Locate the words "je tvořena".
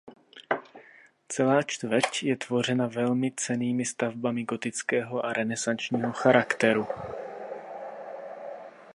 2.23-2.87